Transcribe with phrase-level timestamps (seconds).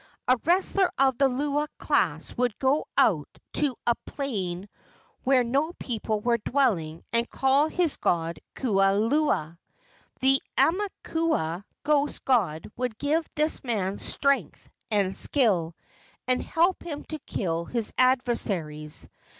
[0.27, 4.67] A wrestler of the lua class would go out to a plain
[5.23, 9.59] where no people were dwelling and call his god Kuialua.
[10.19, 15.75] The aumakua ghost god would give this man strength and skill,
[16.27, 19.07] and help him to kill his adversaries.